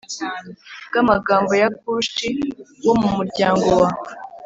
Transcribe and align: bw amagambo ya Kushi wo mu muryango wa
bw 0.87 0.95
amagambo 1.03 1.51
ya 1.61 1.69
Kushi 1.79 2.29
wo 2.85 2.93
mu 3.01 3.09
muryango 3.17 3.67
wa 3.81 3.89